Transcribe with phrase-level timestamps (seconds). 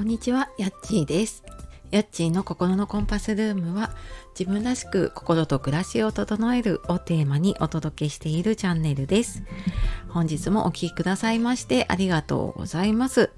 [0.00, 1.44] こんにちは、やっちーです。
[1.90, 3.90] やっちーの心のコンパスルームは
[4.30, 9.42] 自分らしく心と暮らしを整えるをテーマにお届けしているチャンネルです。
[10.08, 13.30] 本日もお聴きくださいましてありがとうございます。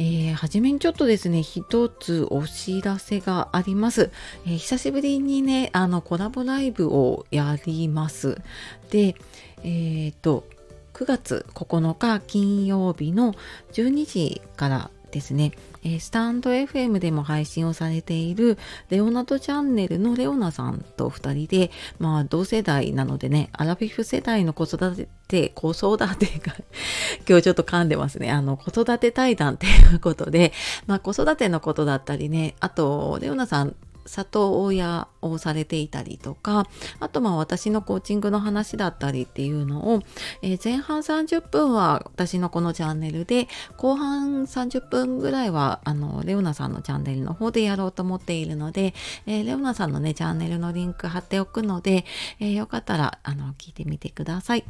[0.00, 4.10] えー、はじめにちょっとですね、一つお知らせがあります。
[4.44, 8.42] えー久しぶりにね、あのコラボライブをやります。
[8.90, 9.14] で、
[9.62, 10.48] えっ、と、
[10.96, 13.34] 9月9日金曜日の
[13.74, 15.52] 12時からですね、
[15.82, 18.58] えースタンド FM でも配信をされている
[18.90, 26.54] レオナとチャンネルのレオナさんと2人で、まあ同世代なのでね、アラフィフ世代の子育て、子育てが、
[27.28, 28.30] 今日ちょっと噛んでますね。
[28.30, 30.52] あの、子育て対談っていうことで、
[30.86, 33.74] まあ子育てのことだったりね、あと、レオナさん、
[34.06, 36.66] 里親をされていたりとか
[37.00, 40.02] あとまあ私のコーチングの話だったりっていうのを、
[40.42, 48.94] えー前半30分は私のこのチャンネルで後半30分ぐらいはあのレオナさんのチャンネルの方でやろうと思っているので、
[49.26, 52.04] えーレオナさんのねチャンネルのリンク貼っておくので、
[52.40, 54.64] えーよかったらあの聞いてみてください。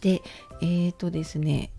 [0.00, 0.22] で
[0.60, 1.70] えっ、とですね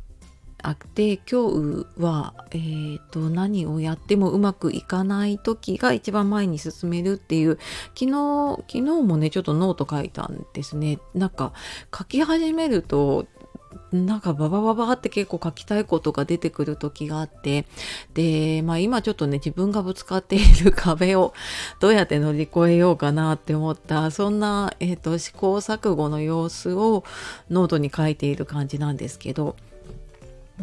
[0.64, 7.58] あで今日は、えー、と何をやってもうまくいかない時が一番前に進めるっていう
[7.98, 11.00] 昨日昨日もねちょっとノート書いたんですね。
[11.14, 11.54] なんか
[11.95, 13.26] 書き始めると
[13.92, 17.66] なんかババババって結構書きたいことが出てくる時があって
[18.14, 21.34] でまあ今ちょっとね自分がぶつかっている壁を
[21.80, 27.04] どうやって乗り越えようかなって思ったそんな、えー、と試行錯誤の様子を
[27.50, 29.56] ノートに書いている感じなんですけど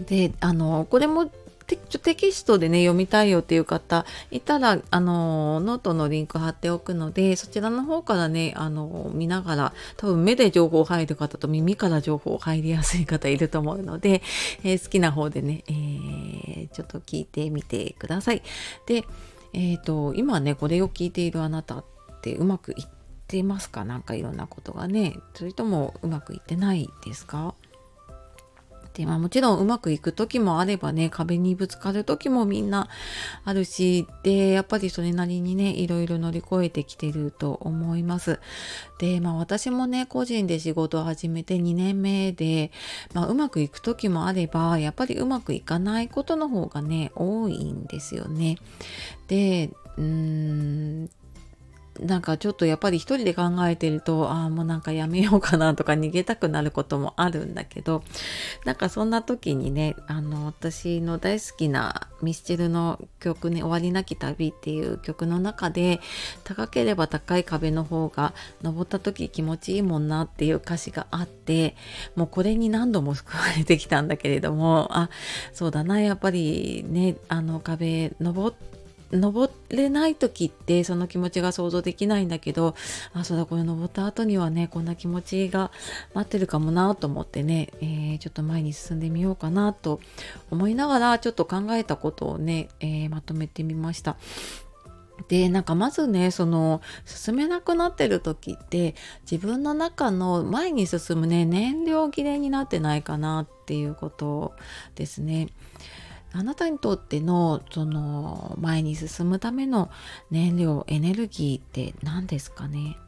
[0.06, 1.30] であのこれも
[1.66, 1.76] テ
[2.16, 14.22] キストでね読みたいよっていう方いたらあのノートのリンク貼っておくのでそちらの方からねあの見ながら多分目で情報入る方と耳から情報入りやすい方いると思うので、
[14.64, 18.42] えー好きな方でね、えーちょっと聞いてみてください。
[18.86, 19.04] で、
[19.52, 21.84] えっ、と今ねこれを聞いているあなたっ
[22.22, 22.86] てうまくいっ
[23.26, 23.84] てますか？
[23.84, 27.54] なんかいろんなことがねそれともうまくいってないですか？
[29.06, 32.88] まあ、もちろんうまくいく時もあればね壁にぶつかる時もみんな
[33.44, 38.40] あるしでやっぱりそれなりにねいろいろ乗り越えてきてると思います。
[38.98, 42.72] でまあ私もね個人で仕事を始めて2年目で、
[43.14, 48.58] まあ、うまくいく時もあればやっぱりうまくいかないことの方がね多いんですよね。
[49.28, 51.10] でうーん
[52.00, 58.02] なんかちょっとやっぱり一人で考えてるとああもうなんかやめようかなとか逃げたくなることもあるんだけど
[58.64, 66.00] なんかそんな時にねあの私の大好きなミスチルの曲ね「終わりなき旅」っていう曲の中で
[66.44, 68.32] 高ければ高い壁の方が
[68.62, 71.76] 登った時気持ちいいもんなっていう歌詞があって
[72.14, 75.10] もうこれに何度も救われてきたんだけれどもあ
[75.52, 78.77] そうだなやっぱりねあの壁登って
[79.12, 82.74] 登れない時ってその気持ちが想像できないんだけど
[83.14, 85.70] あそうだこれ登った後にはねこんな気持ちが
[86.14, 90.00] 待ってるかもなと思ってね、えーちょっと前に進んでみようかなと
[90.50, 94.16] 思いながらちょっと考えたことをね、えーまとめてみました。
[95.28, 98.94] でなんかまずねその進めなくなってる時って
[99.30, 104.54] 自分の中の前に進むね燃料切れになってないかなっていうこと
[104.94, 105.48] ですね。
[106.32, 109.90] あなたにとってのその前に進むための
[110.30, 112.98] 燃料エネルギーって何ですかね、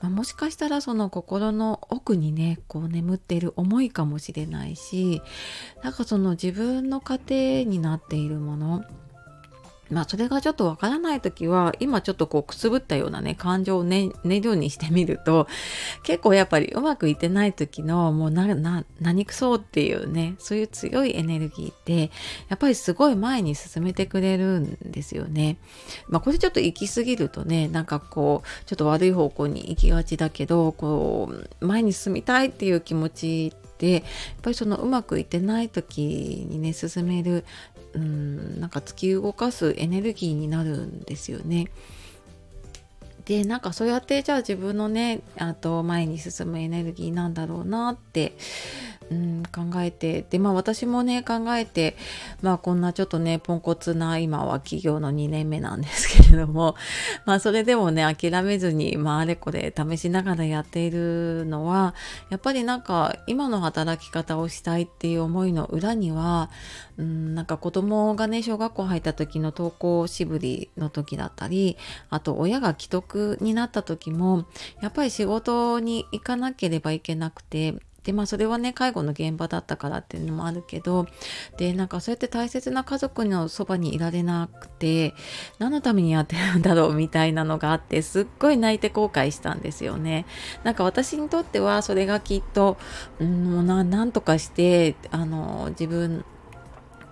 [0.00, 5.22] まあ、もしかしたらその心の奥にねこう眠っている思いかもしれないし
[5.82, 8.84] なんかその自分の糧になっているもの
[9.90, 15.48] まあそれがちょっとわからない時は今ちょっとこうくすぶったようなね感情をね燃料にしてみると
[16.02, 22.10] 結構やっぱりうまくいってない時のもうなな何くそっていうねそういう強いエネルギーって
[22.48, 25.58] やっぱりすごい前に進めてくれるんですよね。
[26.08, 34.02] まあこれちょっと行き過ぎるとねなんかこうちょっと悪い方向に行きがちだけどこう前に進みたいっていう気持ちでやっ
[34.42, 37.44] ぱりそのうまくいってない時にね進める
[37.94, 41.68] うんなんか突き動かすエネルギーになるんですよね。
[43.24, 48.32] でなんかそうやってじゃあ自分のねあと前に進むエネルギーなんだろうなって、
[49.10, 51.96] うん、考えてでまあ私もね考えて
[52.42, 56.76] まあこんなちょっとねポンコツな今は企業の2年目なんですけれども
[57.26, 61.94] まあそれでもね諦めずに、まあ、あれこれ試しながらやっているのは
[62.30, 66.48] やっぱりなんか今の働き方をしたいっていう思いの裏には、
[66.96, 71.76] うん、なんか子供がね小学校入った時の登校しぶりの時だったり
[72.10, 74.44] あと親が既得になった時も
[74.80, 77.74] やっぱり仕事に行かなければいけなくて
[78.04, 81.06] でまあそれはね介護の現場だったからっていうのもあるけど
[81.58, 85.14] でなんかそうやって大切な家族のそばにいられなくて
[85.58, 90.26] 何のためにやってるんだろうみたいなのがあってすっごい泣いて後悔したんですよね。
[90.64, 92.78] なんか私にとってはそれがきっと、
[93.18, 96.24] うん、もうなんとかしてあの自分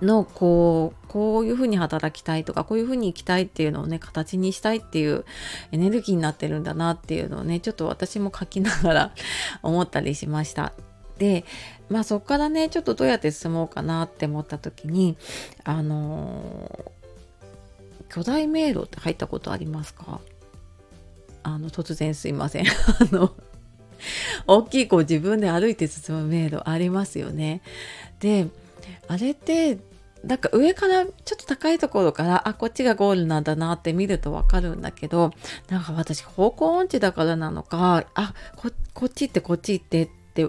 [0.02, 5.24] のこうこういうふうに働きたいとかこういうふうに生きたいっていうのをね形にしたいっていう
[5.72, 9.14] エネルギーになってるんだなっていうのをねちょっと私も書きながら
[9.62, 10.72] 思ったりしました。
[11.18, 11.44] で
[11.88, 15.16] まあそっからねちょっとどうやって進もうかなって思った時に
[15.64, 16.92] あの
[18.08, 20.20] 巨大迷路って入ったことありますか？
[21.42, 22.72] あの突然すいません あ
[23.10, 23.32] の
[24.46, 27.62] 大きいこう自分で歩いて進む迷路ありますよね。
[28.20, 28.46] で
[29.06, 29.78] あれって
[30.24, 35.32] なんか上からちょっと高いところからあこっちがゴールなんだなって見るとわかるんだけど
[35.68, 40.46] なんか私方向音痴だからなのかあここっち行ってこっち行ってって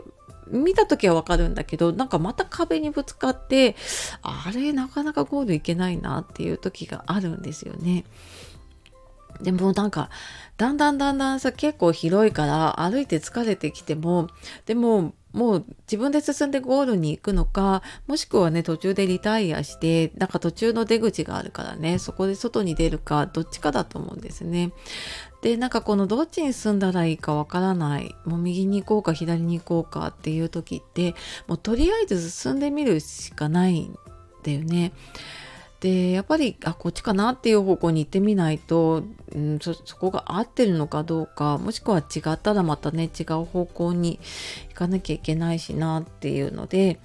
[0.48, 3.76] 見た時はわかるんだけどなんかまた壁にぶつかって
[4.24, 8.06] あれなかなかゴール行けないなっていう時があるんですよね。
[9.42, 10.10] でもなんか
[10.58, 14.28] だんだんだんだんさ結構広いから歩いて疲れてきても
[14.66, 24.72] でももう自分で進んでゴールに行くのかもしくはね途中でリタイアしてなんか途中の出口があるからねそこで外に出るかどっちかだと思うんですね。
[25.42, 31.16] でなんかこのどっちに進んだらいいかわからないもう右に行こうか左に行こうかっていう時って
[31.48, 33.96] もうとりあえず進んでみるしかないん
[34.44, 34.92] だよね。
[35.80, 39.04] でやっぱりあこっちかなっていう方向に行ってみないと、
[39.34, 44.20] うん、そこが合ってるのかどうかもしくは違ったらまたね違う方向に
[44.70, 47.00] 行かなきゃいけないしなっていうので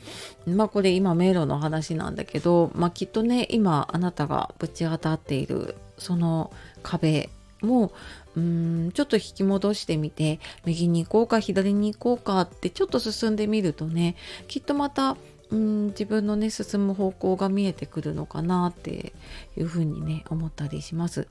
[0.46, 7.30] まあこれ今迷路の話なんだけど、まあ、きっとね今あなたがぶち当たっているその壁
[7.62, 7.92] も
[8.36, 14.16] うんちょっと引き戻してみて右に行こうか左に行こうかってちょっと進んでみるとね
[14.48, 15.16] きっとまた
[15.50, 19.12] うん自分のね進む方向が見えてくるのかなって
[19.56, 21.28] いうふうにね思ったりします。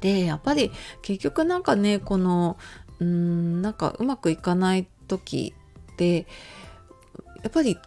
[0.00, 0.72] でやっぱり
[1.02, 2.56] 結局なんかねこの
[2.98, 5.54] うんなんかうまくいかない時
[5.92, 6.26] って
[7.42, 7.78] やっぱり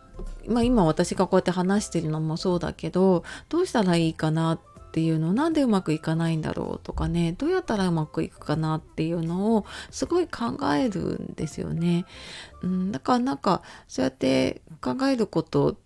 [0.47, 12.05] まあ、今私がこうやって話してるのもそうだけどどうしたらいいかなっっていうのなんでうまくいかないんだろうとかねどうやったらうまくいくかなっていうのをすごい考えるんですよね。
[12.63, 15.77] うん、だからなんかそうやって考えること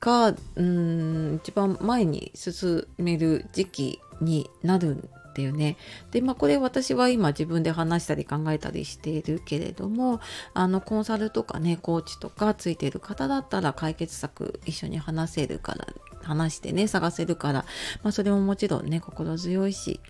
[0.00, 5.76] がうん一番前に進める時期になるんだよね。
[6.10, 10.20] でまあこれ私は今自分で話したり考えたりしているけれども
[10.54, 15.86] あのコンサルとかねコーチとかついてる方だったら解決策一緒に話せるから
[16.28, 17.64] 話してね探せるから、
[18.02, 20.00] まあ、それももちろんね心強いし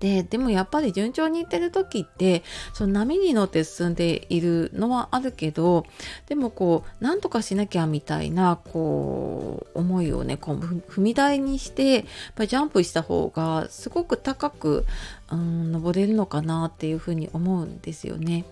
[0.00, 2.42] ででもやっぱり順調にいってる時って
[2.74, 5.86] その波に乗って進んでいるのはあるけど
[6.26, 12.04] でもこうなんとかしなきゃみたいなこう思いをねこう踏み台にしてやっ
[12.34, 14.84] ぱりジャンプした方がすごく高く、
[15.30, 18.44] うん、登れるのかなっていうふうに思うんですよね。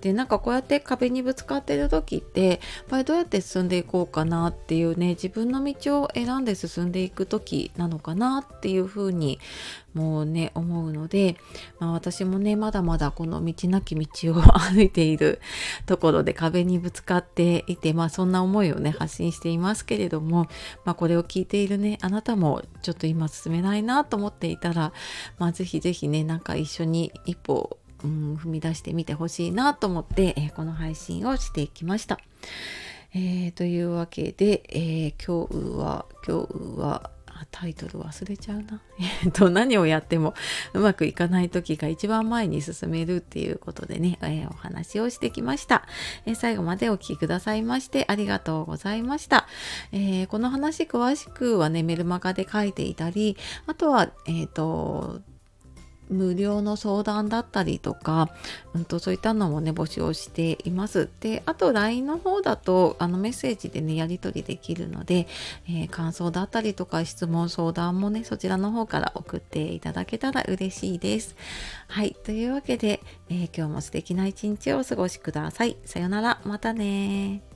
[0.00, 2.58] でなんかこうやって壁にぶつかってる時ってやっ
[2.88, 9.38] ぱりどうやって進んでいこうかなっていうね自分の道を選んで進んでいく時なのかなっていうふうに
[9.92, 11.36] もうね思うので、
[11.78, 15.40] まあ、私もねまだまだこの道なき道を歩いている
[15.84, 20.48] ところで壁にぶつかっていてまあそんな思いをね発信していますけれども、
[20.86, 24.92] まあ、これを聞いているねあなたもちょっと今進めないなと思っていたら、
[25.38, 32.18] まあ、ぜひぜひねなんか一緒に一歩うん、踏み出してみてほしいなと思って、えー、この配信をしてきました。
[33.14, 37.10] えー、というわけで、え、今日は今日は
[37.50, 38.80] タイトル忘れちゃうな。
[39.24, 40.34] えっと、何をやっても
[40.74, 45.86] うまくいかない時が一番前に進めるっていうことでね、えー、お話をしてきました、
[46.24, 49.46] えー、最後までお聴きくださいましてありがとうございました。
[49.92, 53.36] えー、この話詳しくはね、メルマガで書いていたり、
[53.66, 55.20] あとは、えっ、と、
[56.08, 58.30] 無料の相談だったりとか、
[58.74, 61.08] うん、とそういったのもね募集をしています。
[61.20, 65.26] であと LINE の方だとあのメッセージでねやり取りできるので、
[65.68, 71.36] えー、感想だったりとか質問相談もねそちらの方から送っていただけたら嬉しいです。
[71.88, 75.76] はいというわけで、えー、今日も素敵な一日をお過ごしください。
[75.84, 77.55] さよならまたね